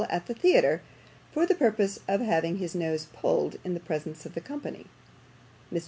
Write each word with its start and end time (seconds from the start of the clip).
at 0.09 0.25
the 0.25 0.33
Theatre, 0.33 0.81
for 1.31 1.45
the 1.45 1.53
purpose 1.53 1.99
of 2.07 2.21
having 2.21 2.55
his 2.57 2.73
nose 2.73 3.05
pulled 3.13 3.57
in 3.63 3.75
the 3.75 3.79
presence 3.79 4.25
of 4.25 4.33
the 4.33 4.41
company. 4.41 4.87
"Mr. 5.71 5.79